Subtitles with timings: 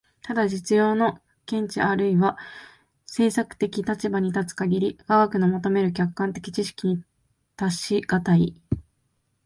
[0.23, 2.35] ただ実用の見地あるいは
[3.05, 7.03] 政策的立場に立つ限り、科学の求める客観的知識に
[7.55, 8.59] 達し難い。